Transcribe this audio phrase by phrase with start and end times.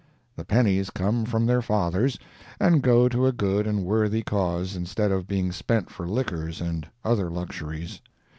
[0.35, 2.17] The pennies come from their fathers,
[2.59, 6.87] and go to a good and worthy cause, instead of being spent for liquors and
[7.05, 8.01] other luxuries.